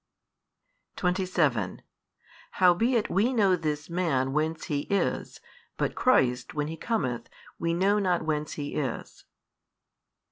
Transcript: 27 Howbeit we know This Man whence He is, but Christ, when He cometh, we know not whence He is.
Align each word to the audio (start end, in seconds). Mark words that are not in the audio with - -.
27 0.95 1.83
Howbeit 2.53 3.07
we 3.11 3.31
know 3.31 3.55
This 3.55 3.87
Man 3.87 4.33
whence 4.33 4.63
He 4.65 4.87
is, 4.89 5.39
but 5.77 5.93
Christ, 5.93 6.55
when 6.55 6.69
He 6.69 6.75
cometh, 6.75 7.29
we 7.59 7.75
know 7.75 7.99
not 7.99 8.23
whence 8.25 8.53
He 8.53 8.73
is. 8.73 9.25